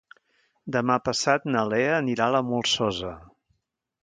Demà 0.75 0.95
passat 1.11 1.45
na 1.57 1.63
Lea 1.73 1.93
anirà 2.01 2.31
a 2.31 2.35
la 2.37 2.43
Molsosa. 2.49 3.13